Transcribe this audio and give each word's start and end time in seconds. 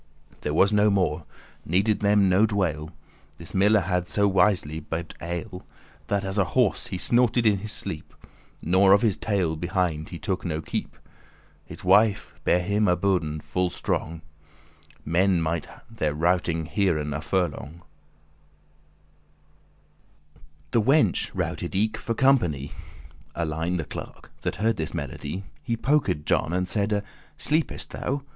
There 0.41 0.55
was 0.55 0.73
no 0.73 0.89
more; 0.89 1.25
needed 1.63 1.99
them 1.99 2.27
no 2.27 2.47
dwale.<19> 2.47 2.91
This 3.37 3.53
miller 3.53 3.81
had, 3.81 4.09
so 4.09 4.27
wisly* 4.27 4.79
bibbed 4.79 5.13
ale, 5.21 5.37
*certainly 5.45 5.61
That 6.07 6.25
as 6.25 6.39
a 6.39 6.43
horse 6.57 6.87
he 6.87 6.97
snorted 6.97 7.45
in 7.45 7.59
his 7.59 7.71
sleep, 7.71 8.15
Nor 8.63 8.93
of 8.93 9.03
his 9.03 9.15
tail 9.15 9.55
behind 9.55 10.09
he 10.09 10.17
took 10.17 10.43
no 10.43 10.59
keep*. 10.59 10.93
*heed 10.97 11.75
His 11.75 11.83
wife 11.83 12.33
bare 12.43 12.63
him 12.63 12.87
a 12.87 12.95
burdoun*, 12.95 13.41
a 13.41 13.43
full 13.43 13.69
strong; 13.69 14.23
*bass 14.81 15.01
<20> 15.03 15.05
Men 15.05 15.39
might 15.39 15.67
their 15.87 16.15
routing* 16.15 16.65
hearen 16.65 17.13
a 17.13 17.21
furlong. 17.21 17.83
*snoring 17.83 17.83
The 20.71 20.81
wenche 20.81 21.29
routed 21.35 21.75
eke 21.75 21.97
for 21.97 22.15
company. 22.15 22.71
Alein 23.35 23.77
the 23.77 23.85
clerk, 23.85 24.31
that 24.41 24.55
heard 24.55 24.77
this 24.77 24.95
melody, 24.95 25.43
He 25.61 25.77
poked 25.77 26.25
John, 26.25 26.53
and 26.53 26.67
saide: 26.67 27.03
"Sleepest 27.37 27.91
thou? 27.91 28.23